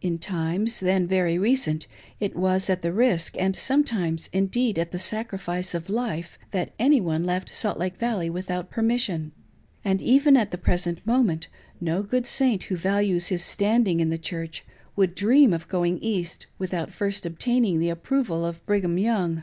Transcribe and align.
In 0.00 0.18
times, 0.18 0.80
then 0.80 1.06
very 1.06 1.36
recent, 1.36 1.86
it 2.20 2.34
was 2.34 2.70
at 2.70 2.80
the 2.80 2.90
risk, 2.90 3.36
and 3.38 3.54
sometimes, 3.54 4.30
indeed, 4.32 4.78
at 4.78 4.92
the 4.92 4.98
sacri 4.98 5.36
fice, 5.38 5.74
of 5.74 5.90
life, 5.90 6.38
that 6.52 6.72
any 6.78 7.02
one 7.02 7.22
left 7.26 7.52
Salt 7.54 7.76
Lake 7.78 7.98
Valley 7.98 8.30
without 8.30 8.70
permis 8.70 9.02
sion; 9.02 9.32
and 9.84 10.00
even 10.00 10.38
at 10.38 10.52
the 10.52 10.56
present 10.56 11.06
moment 11.06 11.48
no 11.82 12.02
good 12.02 12.24
Saint 12.24 12.62
who 12.62 12.78
values 12.78 13.26
his 13.26 13.44
standing 13.44 14.00
in 14.00 14.08
the 14.08 14.16
Church 14.16 14.64
would 14.96 15.14
dream 15.14 15.52
of 15.52 15.68
going 15.68 15.98
East 15.98 16.46
without 16.58 16.90
first 16.90 17.26
obtaining 17.26 17.78
the 17.78 17.90
approval 17.90 18.46
of 18.46 18.64
Brigham 18.64 18.96
Young. 18.96 19.42